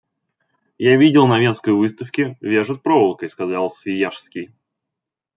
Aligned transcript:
Я 0.79 0.97
видел 0.97 1.27
на 1.27 1.37
Венской 1.37 1.73
выставке, 1.73 2.35
вяжет 2.41 2.81
проволокой,— 2.81 3.29
сказал 3.29 3.69
Свияжский. 3.69 4.51